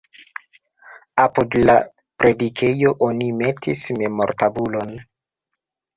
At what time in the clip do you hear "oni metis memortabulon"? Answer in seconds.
3.09-5.01